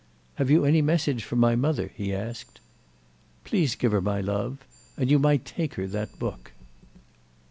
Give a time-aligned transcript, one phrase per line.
[0.37, 2.59] "Have you any message for my mother?" he asked.
[3.43, 4.57] "Please give her my love.
[4.97, 6.53] And you might take her that book."